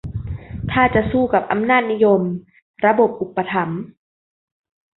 [0.71, 2.21] ถ้าจะสู้กับอำนาจนิยม-
[2.85, 3.81] ระบบอุปถัมภ์